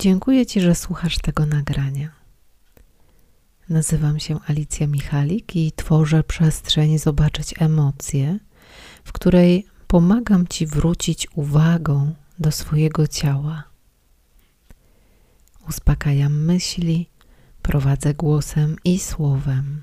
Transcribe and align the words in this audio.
Dziękuję 0.00 0.46
Ci, 0.46 0.60
że 0.60 0.74
słuchasz 0.74 1.18
tego 1.18 1.46
nagrania. 1.46 2.10
Nazywam 3.68 4.20
się 4.20 4.38
Alicja 4.46 4.86
Michalik 4.86 5.56
i 5.56 5.72
tworzę 5.72 6.24
przestrzeń 6.24 6.98
zobaczyć 6.98 7.54
emocje, 7.58 8.38
w 9.04 9.12
której 9.12 9.66
pomagam 9.86 10.46
Ci 10.46 10.66
wrócić 10.66 11.28
uwagą 11.34 12.14
do 12.38 12.52
swojego 12.52 13.06
ciała. 13.06 13.64
Uspokajam 15.68 16.44
myśli, 16.44 17.08
prowadzę 17.62 18.14
głosem 18.14 18.76
i 18.84 18.98
słowem. 18.98 19.82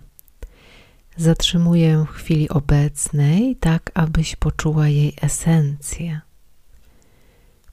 Zatrzymuję 1.17 2.05
w 2.09 2.11
chwili 2.11 2.49
obecnej, 2.49 3.55
tak 3.55 3.91
abyś 3.93 4.35
poczuła 4.35 4.87
jej 4.87 5.13
esencję. 5.21 6.21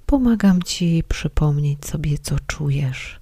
Pomagam 0.06 0.62
Ci 0.62 1.02
przypomnieć 1.08 1.86
sobie, 1.86 2.18
co 2.18 2.36
czujesz, 2.46 3.20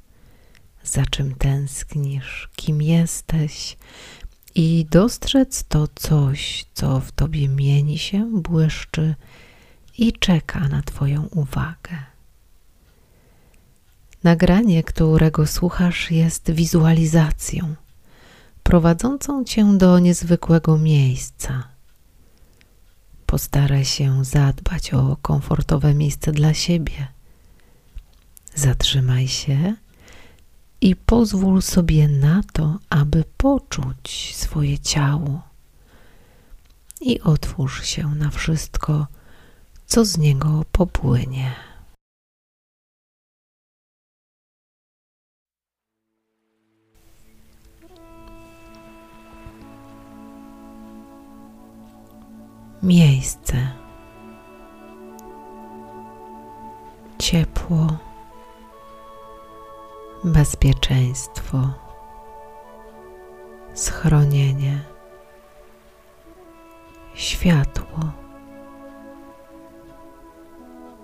za 0.85 1.07
czym 1.07 1.35
tęsknisz, 1.35 2.49
kim 2.57 2.83
jesteś 2.83 3.77
i 4.55 4.87
dostrzec 4.91 5.65
to 5.69 5.89
coś, 5.95 6.65
co 6.75 7.01
w 7.01 7.13
Tobie 7.13 7.49
mieni 7.49 7.99
się, 7.99 8.31
błyszczy 8.35 9.15
i 9.99 10.13
czeka 10.13 10.69
na 10.69 10.83
Twoją 10.83 11.27
uwagę. 11.31 11.97
Nagranie, 14.25 14.83
którego 14.83 15.47
słuchasz, 15.47 16.11
jest 16.11 16.51
wizualizacją 16.51 17.75
prowadzącą 18.63 19.45
Cię 19.45 19.79
do 19.79 19.99
niezwykłego 19.99 20.79
miejsca. 20.79 21.72
Postaraj 23.33 23.85
się 23.85 24.25
zadbać 24.25 24.95
o 24.95 25.17
komfortowe 25.23 25.95
miejsce 25.95 26.33
dla 26.33 26.55
siebie. 26.55 27.09
Zatrzymaj 28.55 29.29
się 29.29 29.75
i 30.81 30.97
pozwól 30.97 31.63
sobie 31.63 32.09
na 32.09 32.43
to, 32.53 32.79
aby 32.91 33.25
poczuć 33.37 34.37
swoje 34.37 34.79
ciało 34.79 35.43
i 37.01 37.21
otwórz 37.21 37.85
się 37.85 38.09
na 38.09 38.31
wszystko, 38.31 39.07
co 39.87 40.05
z 40.05 40.19
niego 40.19 40.65
popłynie. 40.73 41.53
Miejsce. 52.83 53.69
Ciepło, 57.19 57.87
bezpieczeństwo, 60.25 61.59
schronienie, 63.75 64.81
światło, 67.15 68.13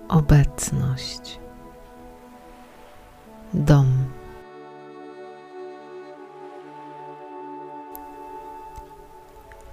obecność, 0.07 1.39
dom. 3.53 4.05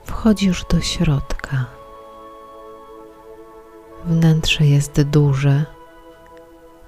Wchodzisz 0.04 0.64
do 0.64 0.80
środka. 0.80 1.75
Wnętrze 4.06 4.66
jest 4.66 5.02
duże, 5.02 5.64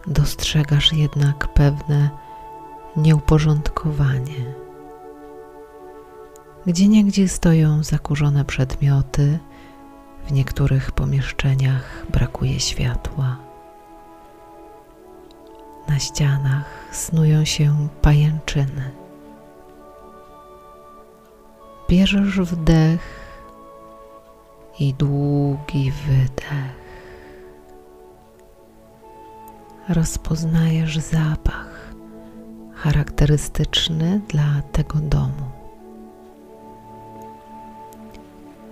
dostrzegasz 0.07 0.93
jednak 0.93 1.49
pewne 1.49 2.11
nieuporządkowanie. 2.97 4.55
Gdzie 6.67 6.89
niegdzie 6.89 7.29
stoją 7.29 7.83
zakurzone 7.83 8.45
przedmioty, 8.45 9.39
w 10.27 10.33
niektórych 10.33 10.93
pomieszczeniach 10.93 12.07
brakuje 12.13 12.61
światła. 12.61 13.37
Na 15.89 15.99
ścianach 15.99 16.89
snują 16.93 17.45
się 17.45 17.89
pajęczyny. 18.03 18.91
Bierzesz 21.89 22.41
wdech 22.41 23.21
i 24.79 24.95
długi 24.95 25.93
wydech 25.93 26.78
rozpoznajesz 29.89 30.99
zapach 30.99 31.95
charakterystyczny 32.75 34.21
dla 34.29 34.63
tego 34.73 34.99
domu. 34.99 35.49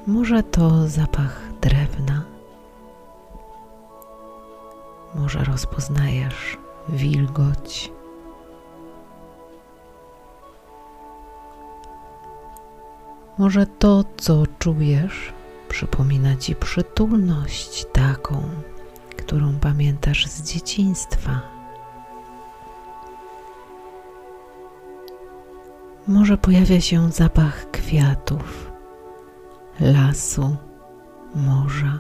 Może 0.07 0.43
to 0.43 0.89
zapach 0.89 1.41
drewna, 1.61 2.23
może 5.15 5.45
rozpoznajesz 5.45 6.59
wilgoć. 6.89 7.93
Może 13.39 13.67
to, 13.67 14.05
co 14.17 14.43
czujesz, 14.59 15.33
przypomina 15.69 16.37
ci 16.37 16.55
przytulność 16.55 17.87
taką, 17.93 18.43
którą 19.27 19.59
pamiętasz 19.59 20.27
z 20.27 20.43
dzieciństwa. 20.43 21.41
Może 26.09 26.39
pojawia 26.39 26.81
się 26.81 27.13
zapach 27.13 27.71
kwiatów, 27.71 28.71
lasu, 29.81 30.57
morza. 31.35 31.99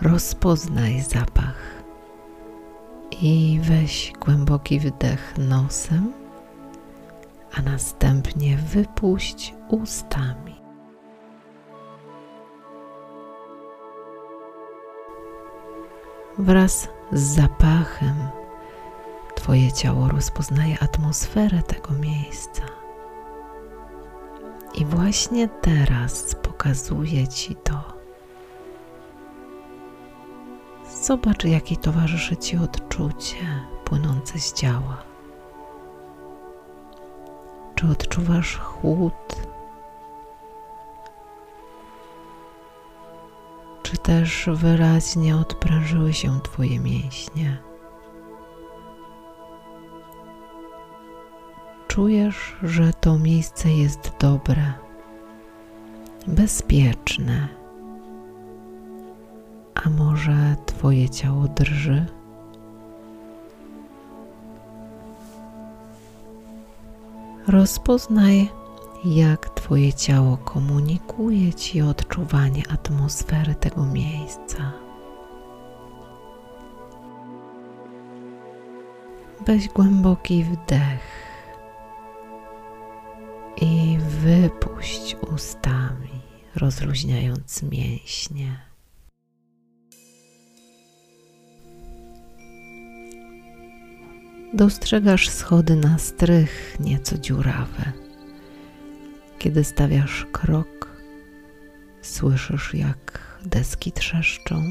Rozpoznaj 0.00 1.00
zapach 1.00 1.82
i 3.20 3.60
weź 3.62 4.12
głęboki 4.20 4.80
wdech 4.80 5.34
nosem, 5.38 6.12
a 7.54 7.62
następnie 7.62 8.56
wypuść 8.56 9.54
ustami. 9.68 10.45
Wraz 16.38 16.88
z 17.12 17.20
zapachem 17.20 18.14
Twoje 19.34 19.72
ciało 19.72 20.08
rozpoznaje 20.08 20.78
atmosferę 20.78 21.62
tego 21.62 21.92
miejsca. 21.92 22.62
I 24.74 24.84
właśnie 24.84 25.48
teraz 25.48 26.34
pokazuję 26.34 27.28
Ci 27.28 27.56
to. 27.56 27.80
Zobacz, 31.02 31.44
jakie 31.44 31.76
towarzyszy 31.76 32.36
Ci 32.36 32.56
odczucie 32.56 33.36
płynące 33.84 34.38
z 34.38 34.52
ciała. 34.52 35.02
Czy 37.74 37.86
odczuwasz 37.86 38.56
chłód 38.58 39.36
czy 43.86 43.96
też 43.96 44.48
wyraźnie 44.52 45.36
odprężyły 45.36 46.12
się 46.12 46.40
Twoje 46.40 46.80
mięśnie. 46.80 47.58
Czujesz, 51.88 52.56
że 52.62 52.92
to 52.92 53.18
miejsce 53.18 53.70
jest 53.70 54.12
dobre, 54.20 54.72
bezpieczne, 56.26 57.48
a 59.74 59.90
może 59.90 60.56
Twoje 60.66 61.10
ciało 61.10 61.48
drży? 61.48 62.06
Rozpoznaj 67.46 68.48
jak 69.14 69.48
Twoje 69.50 69.92
ciało 69.92 70.36
komunikuje 70.36 71.54
Ci 71.54 71.82
odczuwanie 71.82 72.62
atmosfery 72.70 73.54
tego 73.54 73.86
miejsca. 73.86 74.72
Weź 79.46 79.68
głęboki 79.68 80.44
wdech 80.44 81.26
i 83.60 83.98
wypuść 83.98 85.16
ustami, 85.34 86.20
rozluźniając 86.56 87.62
mięśnie. 87.62 88.60
Dostrzegasz 94.54 95.28
schody 95.28 95.76
na 95.76 95.98
strych, 95.98 96.76
nieco 96.80 97.18
dziurawe 97.18 98.05
kiedy 99.38 99.64
stawiasz 99.64 100.26
krok, 100.32 100.96
słyszysz 102.02 102.74
jak 102.74 103.36
deski 103.44 103.92
trzeszczą. 103.92 104.62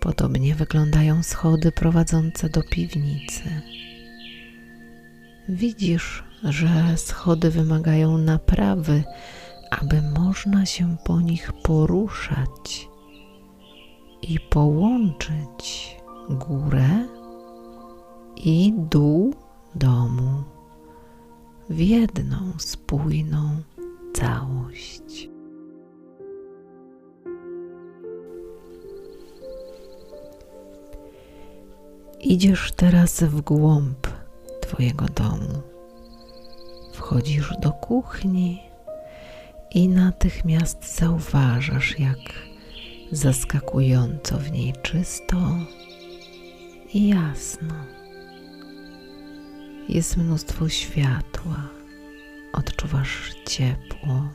Podobnie 0.00 0.54
wyglądają 0.54 1.22
schody 1.22 1.72
prowadzące 1.72 2.48
do 2.48 2.62
piwnicy. 2.62 3.62
Widzisz, 5.48 6.24
że 6.44 6.96
schody 6.96 7.50
wymagają 7.50 8.18
naprawy, 8.18 9.04
aby 9.70 10.02
można 10.02 10.66
się 10.66 10.96
po 11.04 11.20
nich 11.20 11.52
poruszać 11.62 12.88
i 14.22 14.40
połączyć 14.40 15.96
górę 16.30 16.88
i 18.36 18.72
dół 18.76 19.34
domu 19.74 20.53
w 21.70 21.78
jedną 21.78 22.52
spójną 22.58 23.62
całość. 24.14 25.28
Idziesz 32.20 32.72
teraz 32.72 33.22
w 33.22 33.40
głąb 33.40 34.06
Twojego 34.60 35.06
domu. 35.06 35.62
Wchodzisz 36.92 37.52
do 37.60 37.72
kuchni 37.72 38.62
i 39.70 39.88
natychmiast 39.88 40.98
zauważasz, 40.98 41.98
jak 41.98 42.18
zaskakująco 43.12 44.38
w 44.38 44.52
niej 44.52 44.72
czysto 44.82 45.36
i 46.94 47.08
jasno. 47.08 47.74
Jest 49.88 50.16
mnóstwo 50.16 50.68
światła, 50.68 51.56
odczuwasz 52.52 53.34
ciepło 53.46 54.28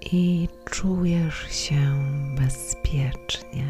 i 0.00 0.48
czujesz 0.64 1.50
się 1.50 1.80
bezpiecznie. 2.38 3.66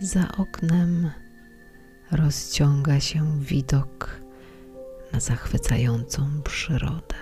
Za 0.00 0.28
oknem 0.38 1.10
rozciąga 2.10 3.00
się 3.00 3.40
widok 3.40 4.20
na 5.12 5.20
zachwycającą 5.20 6.42
przyrodę. 6.42 7.16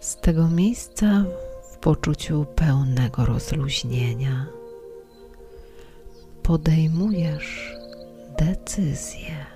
Z 0.00 0.16
tego 0.16 0.48
miejsca 0.48 1.24
w 1.72 1.78
poczuciu 1.78 2.46
pełnego 2.56 3.24
rozluźnienia 3.24 4.59
podejmujesz 6.50 7.76
decyzję. 8.38 9.46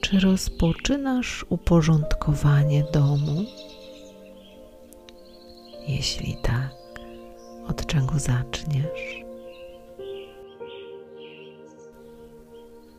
Czy 0.00 0.20
rozpoczynasz 0.20 1.46
uporządkowanie 1.48 2.84
domu? 2.92 3.44
Jeśli 5.88 6.36
tak, 6.42 6.74
od 7.68 7.86
czego 7.86 8.18
zaczniesz? 8.18 9.24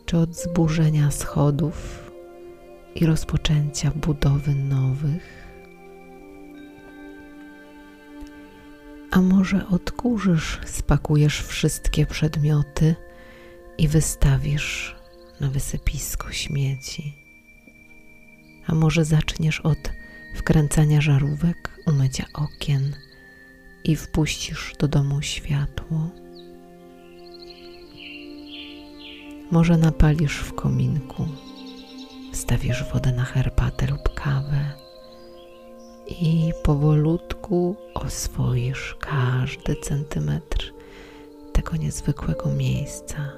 Czy 0.06 0.18
od 0.18 0.36
zburzenia 0.36 1.12
schodów 1.12 2.12
i 2.96 3.06
rozpoczęcia 3.06 3.92
budowy 3.96 4.56
nowych? 4.56 5.41
A 9.12 9.22
może 9.22 9.68
odkurzysz, 9.68 10.60
spakujesz 10.66 11.42
wszystkie 11.42 12.06
przedmioty 12.06 12.96
i 13.78 13.88
wystawisz 13.88 14.96
na 15.40 15.50
wysypisko 15.50 16.32
śmieci? 16.32 17.14
A 18.68 18.76
może 18.76 19.06
zaczniesz 19.06 19.60
od 19.60 19.92
wkręcania 20.36 21.02
żarówek, 21.02 21.80
umycia 21.88 22.26
okien 22.34 22.96
i 23.84 23.96
wpuścisz 23.96 24.74
do 24.80 24.88
domu 24.88 25.22
światło? 25.22 26.10
Może 29.52 29.78
napalisz 29.78 30.38
w 30.38 30.54
kominku, 30.54 31.28
wstawisz 32.34 32.84
wodę 32.94 33.12
na 33.12 33.24
herbatę 33.24 33.88
lub 33.88 34.14
kawę 34.14 34.72
i 36.08 36.52
powolutku 36.64 37.31
oswoisz 37.94 38.96
każdy 39.00 39.76
centymetr 39.76 40.74
tego 41.54 41.76
niezwykłego 41.76 42.50
miejsca. 42.50 43.32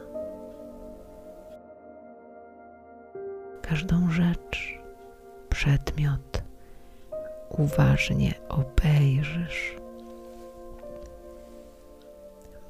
Każdą 3.61 4.11
rzecz, 4.11 4.79
przedmiot 5.49 6.43
uważnie 7.49 8.33
obejrzysz. 8.49 9.75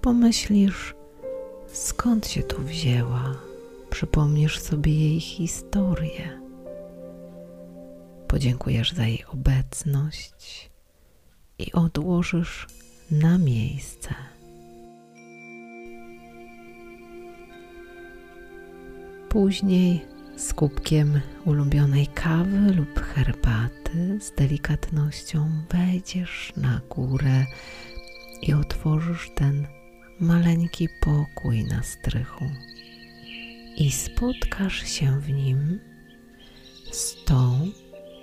Pomyślisz, 0.02 0.96
skąd 1.68 2.28
się 2.28 2.44
tu 2.44 2.62
wzięła, 2.62 3.36
przypomnisz 3.90 4.60
sobie 4.60 4.94
jej 4.94 5.20
historię 5.20 6.44
podziękujesz 8.34 8.92
za 8.92 9.06
jej 9.06 9.26
obecność 9.34 10.70
i 11.60 11.72
odłożysz 11.72 12.68
na 13.12 13.38
miejsce. 13.38 14.16
Później 19.30 20.06
z 20.38 20.54
kubkiem 20.54 21.22
ulubionej 21.46 22.08
kawy 22.08 22.74
lub 22.74 23.00
herbaty 23.00 24.20
z 24.22 24.32
delikatnością 24.32 25.50
wejdziesz 25.72 26.54
na 26.58 26.82
górę 26.90 27.46
i 28.42 28.54
otworzysz 28.54 29.32
ten 29.36 29.68
maleńki 30.20 30.90
pokój 31.02 31.64
na 31.64 31.84
strychu 31.84 32.46
i 33.78 33.92
spotkasz 33.92 34.84
się 34.86 35.20
w 35.20 35.30
nim 35.30 35.80
z 36.92 37.24
tą, 37.26 37.72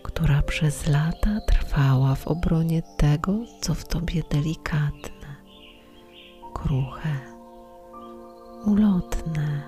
która 0.03 0.43
przez 0.43 0.87
lata 0.87 1.41
trwała 1.47 2.15
w 2.15 2.29
obronie 2.29 2.83
tego, 2.97 3.39
co 3.61 3.75
w 3.75 3.85
tobie 3.85 4.23
delikatne, 4.31 5.37
kruche, 6.55 7.21
ulotne, 8.67 9.63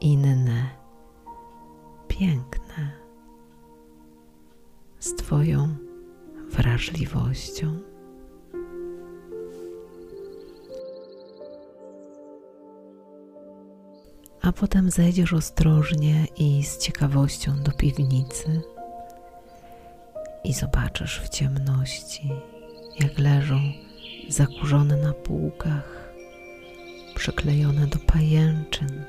inne, 0.00 0.68
piękne, 2.08 2.92
z 4.98 5.14
Twoją 5.14 5.74
wrażliwością. 6.50 7.78
A 14.42 14.52
potem 14.52 14.90
zejdziesz 14.90 15.32
ostrożnie 15.32 16.26
i 16.36 16.64
z 16.64 16.78
ciekawością 16.78 17.62
do 17.62 17.72
piwnicy 17.72 18.62
i 20.44 20.52
zobaczysz 20.52 21.20
w 21.20 21.28
ciemności, 21.28 22.30
jak 23.00 23.18
leżą 23.18 23.60
zakurzone 24.28 24.96
na 24.96 25.12
półkach, 25.12 26.12
przyklejone 27.14 27.86
do 27.86 27.98
pajęczyn, 27.98 29.04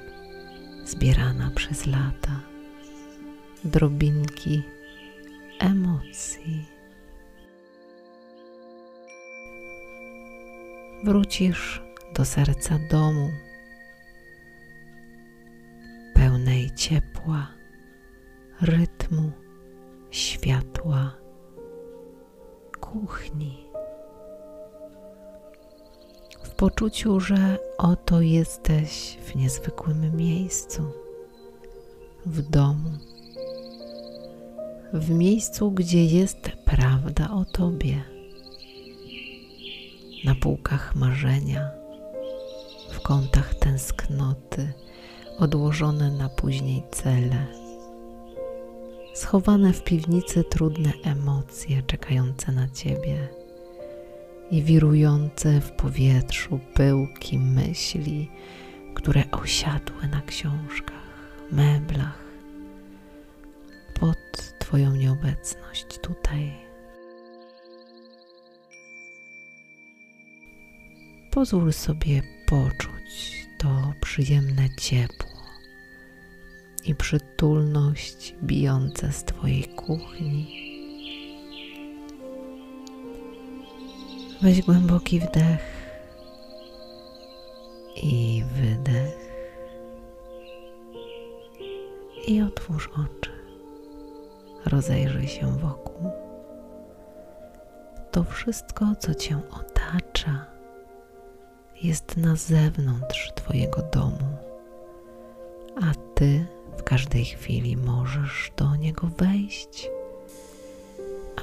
zbierana 0.86 1.52
przez 1.56 1.86
lata, 1.86 2.40
drobinki 3.64 4.64
emocji. 5.60 6.66
Wrócisz 11.04 11.82
do 12.16 12.26
serca 12.26 12.80
domu, 12.92 13.30
pełnej 16.14 16.72
ciepła, 16.72 17.48
rytmu, 18.62 19.32
światła 20.12 21.23
kuchni. 22.94 23.58
W 26.44 26.50
poczuciu, 26.50 27.20
że 27.20 27.58
oto 27.78 28.22
jesteś 28.22 29.18
w 29.26 29.36
niezwykłym 29.36 30.18
miejscu, 30.18 30.84
w 32.26 32.42
domu, 32.42 32.90
w 34.94 35.10
miejscu, 35.10 35.72
gdzie 35.72 36.06
jest 36.06 36.52
prawda 36.66 37.32
o 37.32 37.46
Tobie, 37.46 38.04
na 40.26 40.36
półkach 40.36 40.96
marzenia, 40.96 41.72
w 42.92 43.02
kątach 43.02 43.56
tęsknoty, 43.56 44.74
odłożone 45.40 46.12
na 46.12 46.30
później 46.30 46.84
cele 46.92 47.63
schowane 49.14 49.74
w 49.74 49.84
piwnicy 49.84 50.44
trudne 50.44 50.94
emocje 51.04 51.84
czekające 51.84 52.52
na 52.52 52.70
ciebie 52.70 53.28
i 54.52 54.64
wirujące 54.64 55.62
w 55.62 55.72
powietrzu 55.72 56.60
pyłki 56.74 57.40
myśli, 57.40 58.30
które 58.94 59.24
osiadły 59.32 60.08
na 60.08 60.22
książkach, 60.22 61.04
meblach, 61.52 62.24
pod 64.00 64.18
Twoją 64.60 64.96
nieobecność 64.96 66.00
tutaj. 66.02 66.54
Pozwól 71.32 71.74
sobie 71.74 72.22
poczuć 72.46 73.46
to 73.60 73.94
przyjemne 74.02 74.70
ciepło 74.80 75.33
i 76.86 76.96
przytulność 76.96 78.36
bijące 78.44 79.12
z 79.12 79.24
Twojej 79.24 79.64
kuchni. 79.64 80.64
Weź 84.42 84.62
głęboki 84.62 85.20
wdech 85.20 85.60
i 88.04 88.44
wydech 88.54 89.24
i 92.28 92.42
otwórz 92.42 92.90
oczy. 92.94 93.32
Rozejrzyj 94.66 95.28
się 95.28 95.58
wokół. 95.58 96.12
To 98.12 98.24
wszystko, 98.24 98.86
co 99.00 99.16
Cię 99.16 99.40
otacza, 99.52 100.46
jest 101.84 102.18
na 102.18 102.36
zewnątrz 102.36 103.32
Twojego 103.36 103.82
domu, 103.82 104.38
a 105.82 105.94
Ty 106.16 106.46
w 106.78 106.84
każdej 106.84 107.26
chwili 107.26 107.78
możesz 107.78 108.52
do 108.58 108.76
niego 108.76 109.08
wejść, 109.08 109.90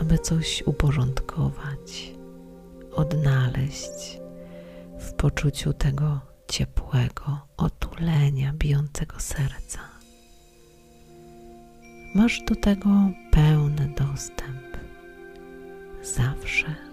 aby 0.01 0.19
coś 0.19 0.63
uporządkować, 0.67 2.13
odnaleźć 2.93 4.21
w 4.99 5.13
poczuciu 5.13 5.73
tego 5.73 6.21
ciepłego 6.49 7.41
otulenia 7.57 8.53
bijącego 8.53 9.21
serca. 9.21 9.79
Masz 12.15 12.43
do 12.49 12.55
tego 12.55 12.91
pełny 13.31 13.95
dostęp 13.97 14.71
zawsze. 16.03 16.90